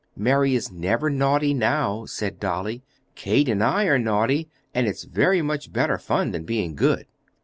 [0.17, 2.81] "Mary is never naughty now," said Dolly.
[3.13, 7.05] "Kate and I are naughty, and it's very much better fun than being good."